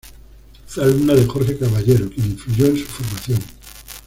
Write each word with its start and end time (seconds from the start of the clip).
Fue 0.65 0.83
alumna 0.83 1.13
de 1.13 1.27
Jorge 1.27 1.59
Caballero, 1.59 2.09
quien 2.09 2.31
influyó 2.31 2.65
en 2.65 2.77
su 2.79 2.85
formación. 2.85 3.39